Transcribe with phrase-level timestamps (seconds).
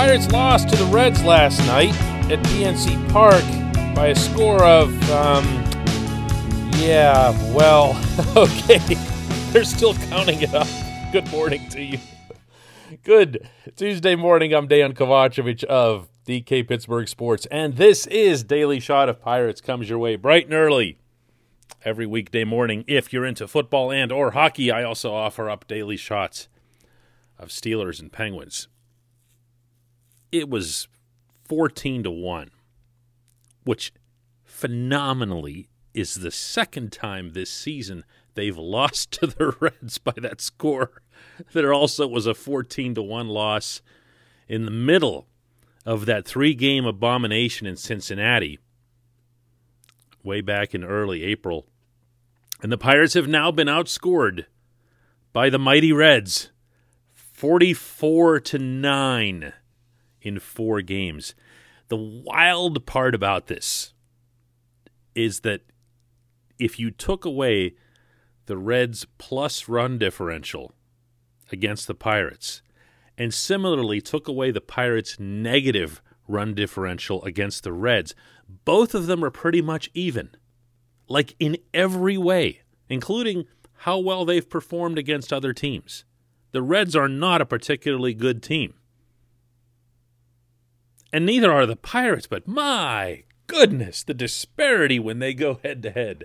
[0.00, 1.94] Pirates lost to the Reds last night
[2.30, 3.44] at PNC Park
[3.94, 5.44] by a score of, um,
[6.78, 7.90] yeah, well,
[8.34, 8.78] okay.
[9.52, 10.66] They're still counting it up.
[11.12, 11.98] Good morning to you.
[13.02, 13.46] Good
[13.76, 14.54] Tuesday morning.
[14.54, 19.90] I'm Dan Kovacevic of DK Pittsburgh Sports, and this is Daily Shot of Pirates comes
[19.90, 20.96] your way bright and early
[21.84, 22.84] every weekday morning.
[22.86, 26.48] If you're into football and or hockey, I also offer up daily shots
[27.38, 28.66] of Steelers and Penguins.
[30.32, 30.88] It was
[31.44, 32.50] 14 to 1,
[33.64, 33.92] which
[34.44, 41.02] phenomenally is the second time this season they've lost to the Reds by that score.
[41.52, 43.82] There also was a 14 to 1 loss
[44.48, 45.26] in the middle
[45.84, 48.58] of that three-game abomination in Cincinnati
[50.22, 51.66] way back in early April.
[52.62, 54.44] And the Pirates have now been outscored
[55.32, 56.50] by the mighty Reds
[57.12, 59.52] 44 to 9
[60.22, 61.34] in 4 games.
[61.88, 63.94] The wild part about this
[65.14, 65.62] is that
[66.58, 67.74] if you took away
[68.46, 70.72] the Reds plus run differential
[71.50, 72.62] against the Pirates
[73.18, 78.14] and similarly took away the Pirates negative run differential against the Reds,
[78.64, 80.30] both of them are pretty much even.
[81.08, 83.46] Like in every way, including
[83.78, 86.04] how well they've performed against other teams.
[86.52, 88.74] The Reds are not a particularly good team.
[91.12, 95.90] And neither are the Pirates, but my goodness, the disparity when they go head to
[95.90, 96.24] head.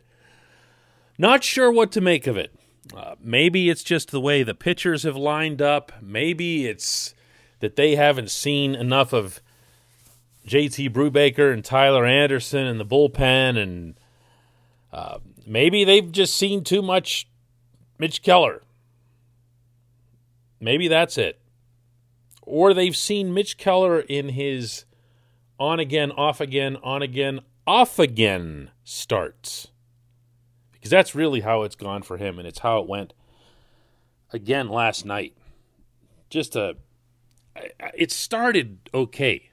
[1.17, 2.53] Not sure what to make of it.
[2.95, 5.91] Uh, maybe it's just the way the pitchers have lined up.
[6.01, 7.15] Maybe it's
[7.59, 9.41] that they haven't seen enough of
[10.47, 13.99] JT Brubaker and Tyler Anderson in the bullpen, and
[14.93, 17.27] uh, maybe they've just seen too much
[17.97, 18.61] Mitch Keller.
[20.59, 21.39] Maybe that's it.
[22.45, 24.85] Or they've seen Mitch Keller in his
[25.59, 29.67] on again, off again, on again, off again starts.
[30.71, 33.13] Because that's really how it's gone for him, and it's how it went
[34.31, 35.35] again last night.
[36.29, 36.75] Just a.
[37.97, 39.49] It started okay.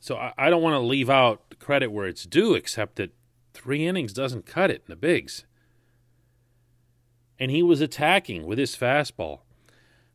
[0.00, 3.14] So I, I don't want to leave out credit where it's due, except that
[3.52, 5.44] three innings doesn't cut it in the bigs.
[7.38, 9.40] And he was attacking with his fastball.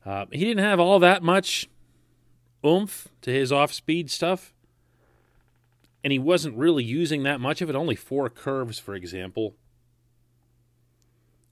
[0.05, 1.69] Uh, he didn't have all that much
[2.65, 4.53] oomph to his off speed stuff
[6.03, 7.75] and he wasn't really using that much of it.
[7.75, 9.55] Only four curves, for example,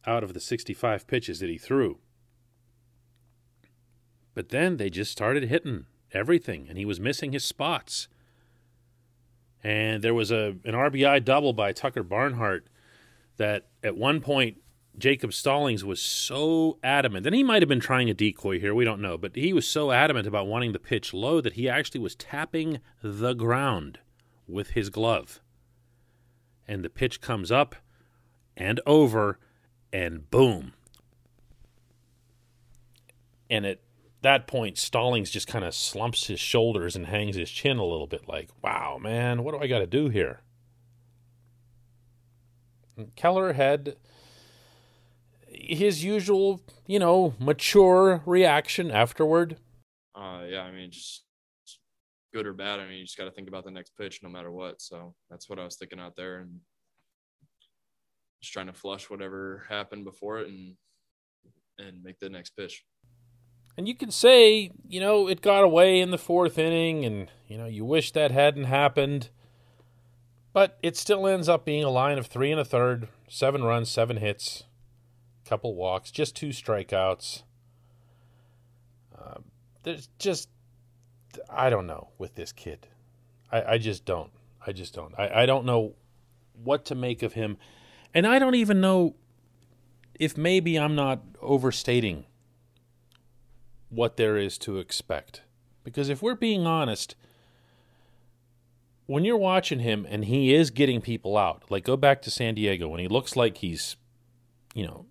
[0.05, 1.99] out of the 65 pitches that he threw.
[4.33, 8.07] But then they just started hitting everything, and he was missing his spots.
[9.63, 12.67] And there was a an RBI double by Tucker Barnhart
[13.37, 14.57] that at one point
[14.97, 18.83] Jacob Stallings was so adamant, and he might have been trying a decoy here, we
[18.83, 21.99] don't know, but he was so adamant about wanting the pitch low that he actually
[21.99, 23.99] was tapping the ground
[24.47, 25.39] with his glove.
[26.67, 27.75] And the pitch comes up
[28.55, 29.37] and over,
[29.93, 30.73] and boom.
[33.51, 33.81] And at
[34.23, 38.07] that point, Stallings just kind of slumps his shoulders and hangs his chin a little
[38.07, 40.41] bit, like, wow, man, what do I got to do here?
[42.97, 43.95] And Keller had
[45.67, 49.57] his usual, you know, mature reaction afterward.
[50.15, 51.23] Uh, yeah, I mean, just
[52.33, 52.79] good or bad.
[52.79, 54.81] I mean, you just got to think about the next pitch no matter what.
[54.81, 56.59] So that's what I was thinking out there and
[58.41, 60.75] just trying to flush whatever happened before it and
[61.79, 62.83] and make the next pitch.
[63.77, 67.57] And you can say, you know, it got away in the fourth inning and, you
[67.57, 69.29] know, you wish that hadn't happened.
[70.51, 73.91] But it still ends up being a line of three and a third, seven runs,
[73.91, 74.63] seven hits,
[75.47, 77.43] couple walks, just two strikeouts.
[79.17, 79.39] Uh,
[79.83, 80.49] there's just
[81.49, 82.87] I don't know with this kid.
[83.51, 84.31] I, I just don't.
[84.65, 85.13] I just don't.
[85.17, 85.93] I, I don't know
[86.63, 87.57] what to make of him.
[88.13, 89.15] And I don't even know
[90.19, 92.25] if maybe I'm not overstating
[93.89, 95.41] what there is to expect.
[95.83, 97.15] Because if we're being honest,
[99.05, 102.55] when you're watching him and he is getting people out, like go back to San
[102.55, 103.95] Diego when he looks like he's,
[104.73, 105.05] you know,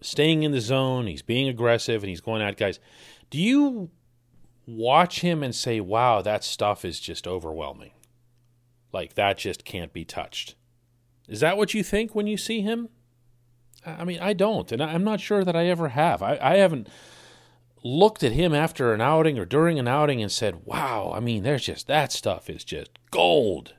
[0.00, 2.78] staying in the zone, he's being aggressive and he's going at guys.
[3.30, 3.90] Do you
[4.66, 7.92] watch him and say, wow, that stuff is just overwhelming.
[8.92, 10.56] Like, that just can't be touched.
[11.28, 12.88] Is that what you think when you see him?
[13.84, 16.22] I mean, I don't, and I'm not sure that I ever have.
[16.22, 16.88] I, I haven't
[17.84, 21.44] looked at him after an outing or during an outing and said, wow, I mean,
[21.44, 23.74] there's just that stuff is just gold.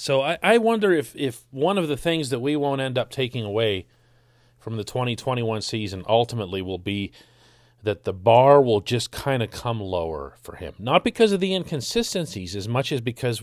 [0.00, 3.10] So I, I wonder if, if one of the things that we won't end up
[3.10, 3.86] taking away
[4.58, 7.12] from the 2021 season ultimately will be
[7.82, 10.72] that the bar will just kind of come lower for him.
[10.78, 13.42] Not because of the inconsistencies as much as because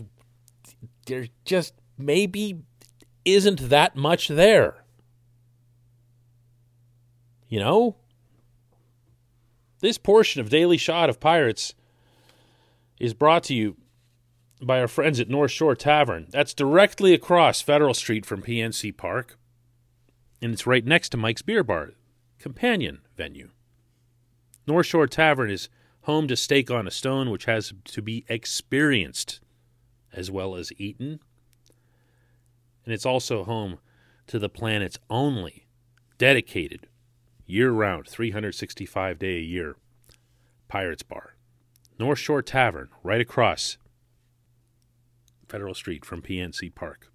[1.06, 2.62] there just maybe
[3.24, 4.82] isn't that much there.
[7.46, 7.96] You know?
[9.78, 11.74] This portion of Daily Shot of Pirates
[12.98, 13.76] is brought to you
[14.60, 16.26] by our friends at North Shore Tavern.
[16.30, 19.38] That's directly across Federal Street from PNC Park,
[20.42, 21.92] and it's right next to Mike's Beer Bar,
[22.38, 23.50] companion venue.
[24.66, 25.68] North Shore Tavern is
[26.02, 29.40] home to Steak on a Stone, which has to be experienced
[30.12, 31.20] as well as eaten.
[32.84, 33.78] And it's also home
[34.26, 35.66] to the planet's only
[36.16, 36.88] dedicated
[37.46, 39.76] year round, 365 day a year
[40.68, 41.34] Pirates Bar.
[41.98, 43.78] North Shore Tavern, right across
[45.48, 47.10] Federal Street from PNC Park.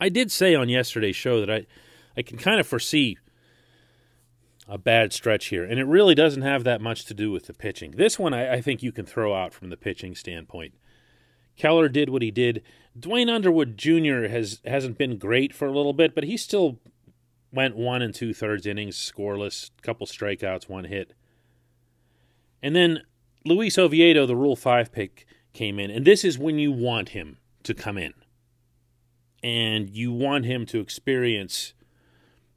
[0.00, 1.66] I did say on yesterday's show that I,
[2.16, 3.16] I can kind of foresee
[4.68, 7.54] a bad stretch here, and it really doesn't have that much to do with the
[7.54, 7.92] pitching.
[7.92, 10.74] This one I, I think you can throw out from the pitching standpoint.
[11.56, 12.62] Keller did what he did.
[12.98, 14.26] Duane Underwood Jr.
[14.28, 16.78] has hasn't been great for a little bit, but he still
[17.52, 21.14] went one and two thirds innings, scoreless, couple strikeouts, one hit.
[22.62, 23.02] And then
[23.46, 25.90] Luis Oviedo, the Rule 5 pick, came in.
[25.90, 28.12] And this is when you want him to come in.
[29.42, 31.72] And you want him to experience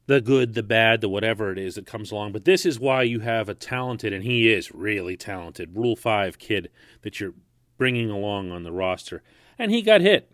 [0.07, 2.31] the good, the bad, the whatever it is that comes along.
[2.31, 6.39] But this is why you have a talented, and he is really talented, Rule 5
[6.39, 6.69] kid
[7.03, 7.35] that you're
[7.77, 9.21] bringing along on the roster.
[9.59, 10.31] And he got hit.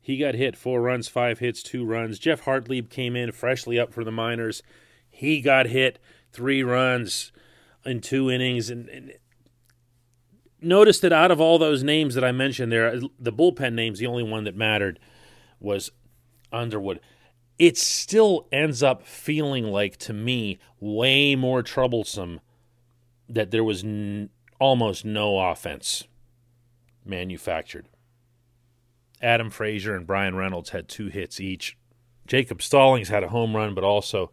[0.00, 2.18] He got hit four runs, five hits, two runs.
[2.18, 4.60] Geoff Hartlieb came in freshly up for the minors.
[5.08, 6.00] He got hit
[6.32, 7.30] three runs
[7.84, 8.70] in two innings.
[8.70, 9.12] And, and
[10.60, 14.06] notice that out of all those names that I mentioned there, the bullpen names, the
[14.06, 14.98] only one that mattered
[15.60, 15.90] was
[16.52, 17.00] Underwood.
[17.58, 22.40] It still ends up feeling like, to me, way more troublesome
[23.28, 26.04] that there was n- almost no offense
[27.04, 27.88] manufactured.
[29.20, 31.78] Adam Frazier and Bryan Reynolds had two hits each.
[32.26, 34.32] Jacob Stallings had a home run, but also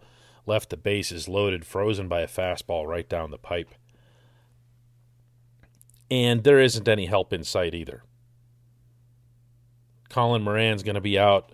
[0.50, 3.70] left the bases loaded, frozen by a fastball right down the pipe.
[6.12, 8.04] And there isn't any help in sight either.
[10.10, 11.54] Colin Moran's going to be out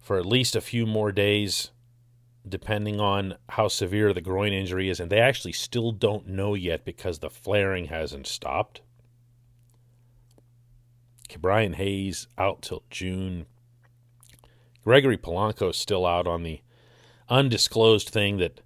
[0.00, 1.70] for at least a few more days,
[2.48, 4.98] depending on how severe the groin injury is.
[4.98, 8.80] And they actually still don't know yet because the flaring hasn't stopped.
[11.38, 13.46] Brian Hayes out till June.
[14.82, 16.60] Gregory Polanco still out on the
[17.30, 18.60] undisclosed thing that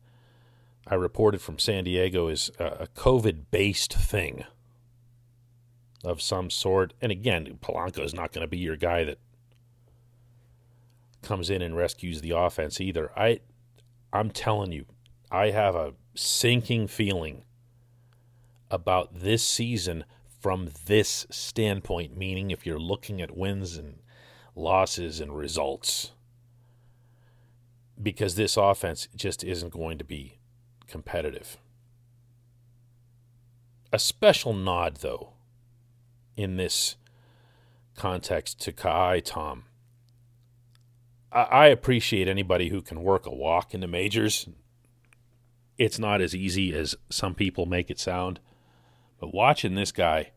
[0.86, 4.44] I reported from San Diego is a COVID based thing
[6.02, 6.92] of some sort.
[7.00, 9.18] And again, Polanco is not going to be your guy that
[11.22, 13.10] comes in and rescues the offense either.
[13.16, 13.40] I
[14.12, 14.84] I'm telling you,
[15.30, 17.44] I have a sinking feeling
[18.70, 20.04] about this season
[20.40, 23.96] from this standpoint, meaning if you're looking at wins and
[24.54, 26.12] losses and results,
[28.02, 30.38] because this offense just isn't going to be
[30.86, 31.58] competitive.
[33.92, 35.30] A special nod, though,
[36.36, 36.96] in this
[37.94, 39.64] context to Ka'ai Tom.
[41.32, 44.48] I appreciate anybody who can work a walk in the majors.
[45.78, 48.38] It's not as easy as some people make it sound.
[49.18, 50.30] But watching this guy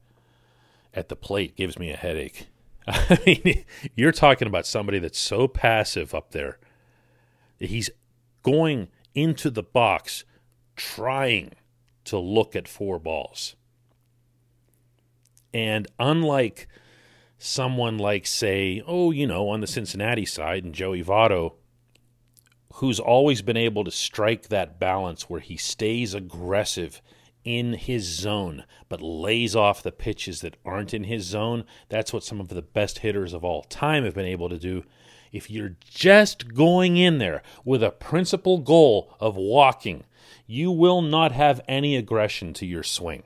[0.96, 2.48] at the plate gives me a headache.
[2.88, 3.66] I mean,
[3.96, 6.58] you're talking about somebody that's so passive up there.
[7.60, 7.90] He's
[8.44, 10.24] going into the box
[10.76, 11.54] trying
[12.06, 13.56] to look at four balls.
[15.54, 16.68] And unlike
[17.38, 21.56] someone like, say, oh, you know, on the Cincinnati side and Joey Votto,
[22.76, 27.02] who's always been able to strike that balance where he stays aggressive
[27.48, 31.64] in his zone, but lays off the pitches that aren't in his zone.
[31.90, 34.84] That's what some of the best hitters of all time have been able to do.
[35.32, 40.04] If you're just going in there with a principal goal of walking,
[40.46, 43.24] you will not have any aggression to your swing.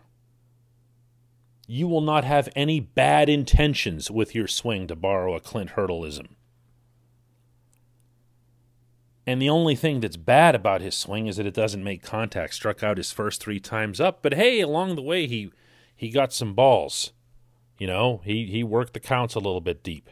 [1.68, 6.36] You will not have any bad intentions with your swing, to borrow a Clint Hurdleism.
[9.26, 12.56] And the only thing that's bad about his swing is that it doesn't make contact.
[12.56, 15.52] Struck out his first three times up, but hey, along the way he
[15.96, 17.12] he got some balls.
[17.78, 20.10] You know, he he worked the counts a little bit deep.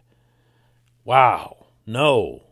[1.04, 2.44] Wow, no.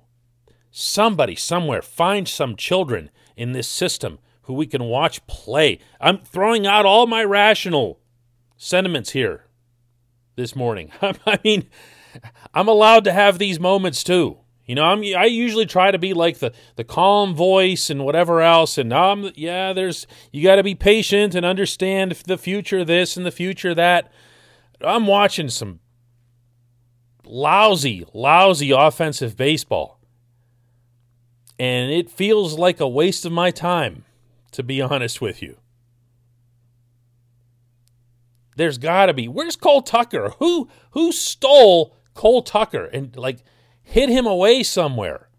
[0.72, 5.80] Somebody somewhere find some children in this system who we can watch play.
[6.00, 8.00] I'm throwing out all my rational
[8.58, 9.46] sentiments here
[10.36, 10.92] this morning.
[11.02, 11.70] I mean,
[12.54, 14.40] I'm allowed to have these moments too.
[14.68, 18.42] You know, I'm I usually try to be like the the calm voice and whatever
[18.42, 23.18] else and um yeah, there's you got to be patient and understand the future this
[23.18, 24.12] and the future that.
[24.80, 25.80] I'm watching some
[27.26, 30.00] lousy, lousy offensive baseball.
[31.60, 34.06] And it feels like a waste of my time,
[34.52, 35.58] to be honest with you.
[38.56, 39.28] There's got to be.
[39.28, 40.34] Where's Cole Tucker?
[40.40, 43.44] Who who stole Cole Tucker and like
[43.88, 45.30] hid him away somewhere?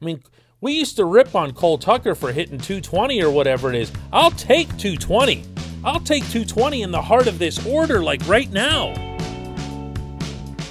[0.00, 0.22] I mean,
[0.60, 3.92] we used to rip on Cole Tucker for hitting 220 or whatever it is.
[4.12, 5.44] I'll take 220.
[5.84, 8.94] I'll take 220 in the heart of this order like right now.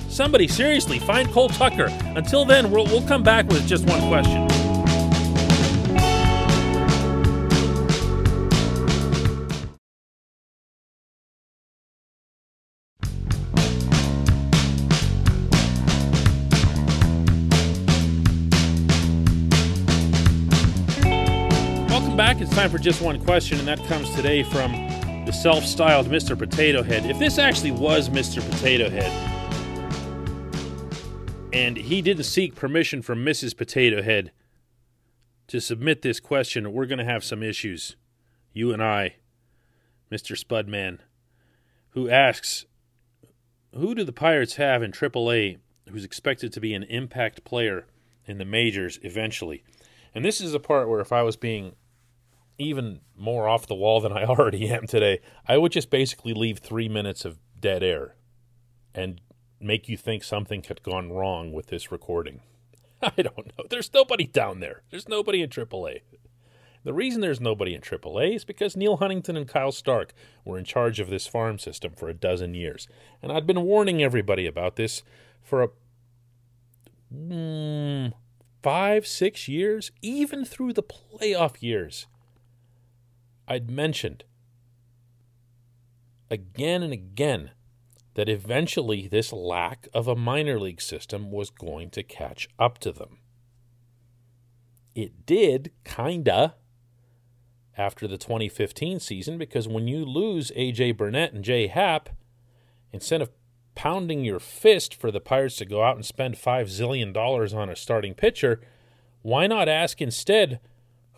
[0.10, 1.88] Somebody seriously find Cole Tucker.
[2.16, 4.49] Until then, we'll, we'll come back with just one question.
[22.34, 22.42] Back.
[22.42, 24.72] It's time for just one question, and that comes today from
[25.26, 26.38] the self styled Mr.
[26.38, 27.10] Potato Head.
[27.10, 28.48] If this actually was Mr.
[28.52, 29.12] Potato Head,
[31.52, 33.58] and he didn't seek permission from Mrs.
[33.58, 34.32] Potato Head
[35.48, 37.96] to submit this question, we're going to have some issues.
[38.54, 39.16] You and I,
[40.12, 40.38] Mr.
[40.38, 41.00] Spudman,
[41.92, 42.66] who asks
[43.74, 45.58] Who do the Pirates have in AAA
[45.90, 47.88] who's expected to be an impact player
[48.28, 49.64] in the majors eventually?
[50.14, 51.74] And this is a part where if I was being
[52.60, 56.60] even more off the wall than I already am today, I would just basically leave
[56.60, 58.16] three minutes of dead air
[58.94, 59.22] and
[59.60, 62.42] make you think something had gone wrong with this recording.
[63.02, 63.66] I don't know.
[63.70, 64.84] There's nobody down there.
[64.90, 66.02] There's nobody in AAA.
[66.84, 70.14] The reason there's nobody in AAA is because Neal Huntington and Kyle Stark
[70.46, 72.88] were in charge of this farm system for a dozen years.
[73.22, 75.04] And I'd been warning everybody about this
[75.42, 75.70] for a
[77.14, 78.14] mm,
[78.64, 82.08] five, six years, even through the playoff years.
[83.50, 84.24] I'd mentioned
[86.30, 87.52] again and again
[88.14, 92.92] that eventually this lack of a minor league system was going to catch up to
[92.92, 93.18] them.
[94.94, 96.56] It did, kinda,
[97.78, 100.92] after the 2015 season, because when you lose A.J.
[100.92, 102.10] Burnett and Jay Happ,
[102.92, 103.32] instead of
[103.74, 107.76] pounding your fist for the Pirates to go out and spend $5 zillion on a
[107.76, 108.60] starting pitcher,
[109.22, 110.60] why not ask instead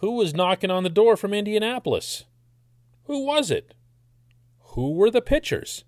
[0.02, 2.26] who was knocking on the door from Indianapolis?
[3.04, 3.76] Who was it?
[4.74, 5.84] Who were the pitchers?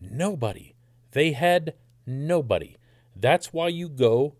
[0.00, 0.74] Nobody.
[1.12, 2.76] They had nobody.
[3.14, 4.34] That's why you go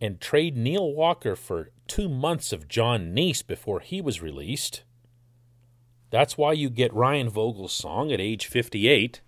[0.00, 4.82] and trade Neil Walker for two months of Jon Niese before he was released.
[6.08, 9.20] That's why you get Ryan Vogelsong at age 58.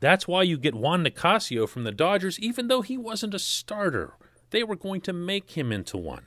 [0.00, 4.14] That's why you get Juan Nicasio from the Dodgers, even though he wasn't a starter.
[4.50, 6.26] They were going to make him into one.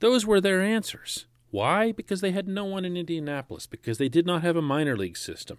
[0.00, 1.26] Those were their answers.
[1.50, 1.92] Why?
[1.92, 5.16] Because they had no one in Indianapolis, because they did not have a minor league
[5.16, 5.58] system.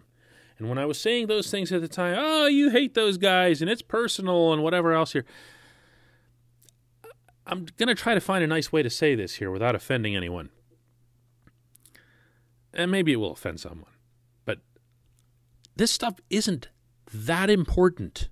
[0.57, 3.61] And when I was saying those things at the time, oh, you hate those guys
[3.61, 5.25] and it's personal and whatever else here,
[7.45, 10.15] I'm going to try to find a nice way to say this here without offending
[10.15, 10.49] anyone.
[12.73, 13.91] And maybe it will offend someone.
[14.45, 14.59] But
[15.75, 16.69] this stuff isn't
[17.13, 18.29] that important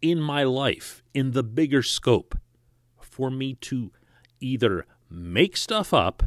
[0.00, 2.38] in my life, in the bigger scope,
[3.00, 3.92] for me to
[4.40, 6.24] either make stuff up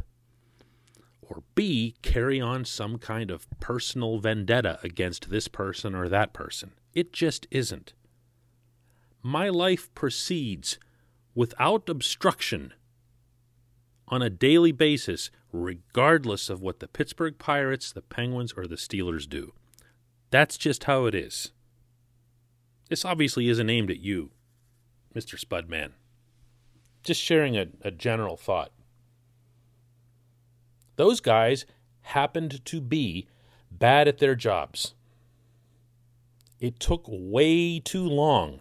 [1.28, 6.72] or B, carry on some kind of personal vendetta against this person or that person.
[6.94, 7.94] It just isn't.
[9.22, 10.78] My life proceeds
[11.34, 12.72] without obstruction
[14.08, 19.28] on a daily basis, regardless of what the Pittsburgh Pirates, the Penguins, or the Steelers
[19.28, 19.52] do.
[20.30, 21.52] That's just how it is.
[22.88, 24.30] This obviously isn't aimed at you,
[25.14, 25.38] Mr.
[25.38, 25.92] Spudman.
[27.02, 28.70] Just sharing a, a general thought.
[30.96, 31.66] Those guys
[32.02, 33.28] happened to be
[33.70, 34.94] bad at their jobs.
[36.58, 38.60] It took way too long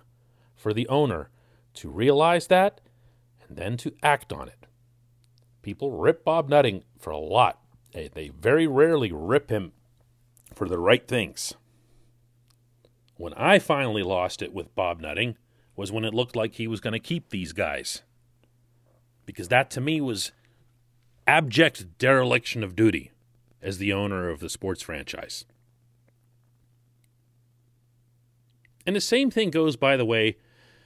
[0.55, 1.29] for the owner
[1.75, 2.81] to realize that
[3.47, 4.67] and then to act on it.
[5.61, 7.61] People rip Bob Nutting for a lot.
[7.93, 9.71] They, they very rarely rip him
[10.53, 11.53] for the right things.
[13.17, 15.37] When I finally lost it with Bob Nutting
[15.75, 18.01] was when it looked like he was going to keep these guys.
[19.25, 20.31] Because that to me was
[21.27, 23.11] abject dereliction of duty
[23.61, 25.45] as the owner of the sports franchise.
[28.85, 30.37] And the same thing goes, by the way,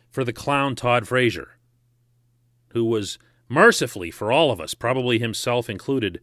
[0.10, 1.58] for the clown Todd Frazier,
[2.70, 3.20] who was
[3.50, 6.22] mercifully for all of us, probably himself included,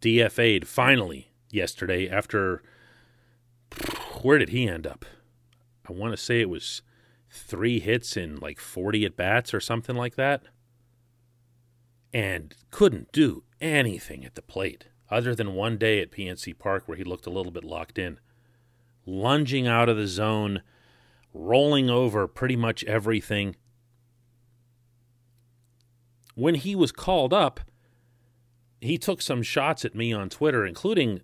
[0.00, 2.62] DFA'd finally yesterday after.
[4.22, 5.04] Where did he end up?
[5.88, 6.82] I want to say it was
[7.30, 10.42] three hits in like 40 at bats or something like that,
[12.12, 16.96] and couldn't do anything at the plate other than one day at PNC Park where
[16.96, 18.18] he looked a little bit locked in.
[19.06, 20.62] Lunging out of the zone,
[21.32, 23.56] rolling over pretty much everything.
[26.34, 27.60] When he was called up,
[28.80, 31.20] he took some shots at me on Twitter, including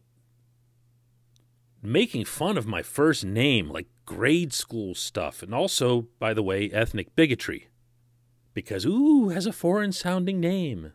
[1.82, 6.70] making fun of my first name, like grade school stuff, and also, by the way,
[6.70, 7.68] ethnic bigotry.
[8.54, 10.92] Because, ooh, has a foreign sounding name.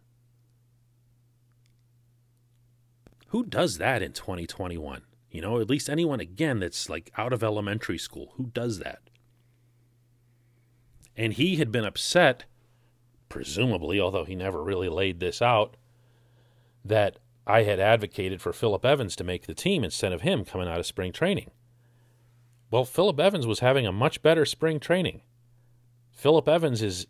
[3.33, 5.01] Who does that in 2021?
[5.31, 8.33] You know, at least anyone, again, that's like out of elementary school.
[8.37, 8.99] Who does that?
[11.17, 12.45] And he had been upset,
[13.29, 15.77] presumably, although he never really laid this out,
[16.85, 20.67] that I had advocated for Phillip Evans to make the team instead of him coming
[20.67, 21.49] out of spring training.
[22.69, 25.21] Well, Phillip Evans was having a much better spring training.
[26.11, 27.07] Phillip Evans is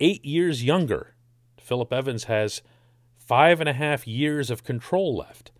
[0.00, 1.14] eight years younger.
[1.60, 2.60] Phillip Evans has
[3.26, 5.50] five and a half years of control left.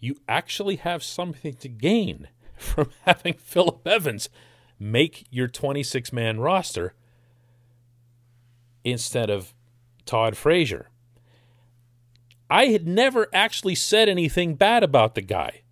[0.00, 4.28] You actually have something to gain from having Phillip Evans
[4.78, 6.94] make your 26 man roster
[8.82, 9.54] instead of
[10.04, 10.90] Todd Frazier.
[12.50, 15.62] I had never actually said anything bad about the guy.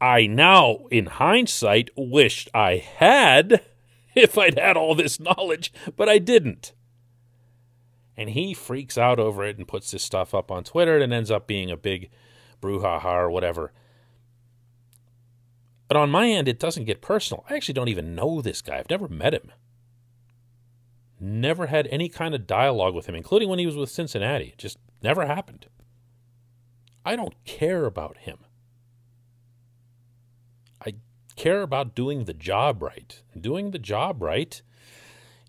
[0.00, 3.62] I now, in hindsight, wished I had
[4.14, 6.72] if I'd had all this knowledge, but I didn't
[8.16, 11.30] and he freaks out over it and puts this stuff up on Twitter and ends
[11.30, 12.10] up being a big
[12.60, 13.72] brouhaha or whatever.
[15.88, 17.44] But on my end, it doesn't get personal.
[17.50, 18.78] I actually don't even know this guy.
[18.78, 19.52] I've never met him.
[21.20, 24.46] Never had any kind of dialogue with him, including when he was with Cincinnati.
[24.46, 25.66] It just never happened.
[27.04, 28.38] I don't care about him.
[30.84, 30.94] I
[31.36, 33.22] care about doing the job right.
[33.38, 34.62] Doing the job right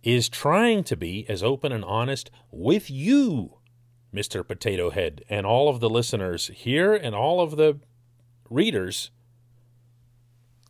[0.04, 3.58] is trying to be as open and honest with you,
[4.14, 4.46] Mr.
[4.46, 7.80] Potato Head, and all of the listeners here and all of the
[8.50, 9.12] readers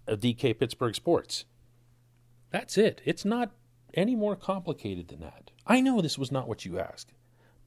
[0.07, 1.45] of DK Pittsburgh Sports.
[2.51, 3.01] That's it.
[3.03, 3.51] It's not
[3.95, 5.51] any more complicated than that.
[5.65, 7.11] I know this was not what you asked,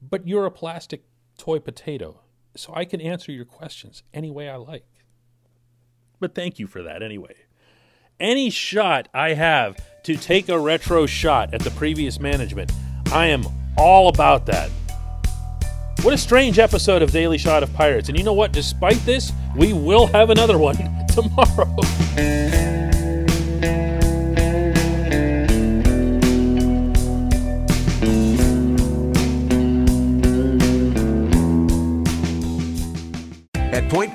[0.01, 1.03] but you're a plastic
[1.37, 2.21] toy potato,
[2.55, 4.87] so I can answer your questions any way I like.
[6.19, 7.35] But thank you for that anyway
[8.19, 9.77] any shot I have
[10.07, 12.71] to take a retro shot at the previous management,
[13.11, 13.43] I am
[13.77, 14.69] all about that.
[16.01, 18.07] What a strange episode of Daily Shot of Pirates.
[18.07, 18.53] And you know what?
[18.53, 20.77] Despite this, we will have another one
[21.09, 21.75] tomorrow.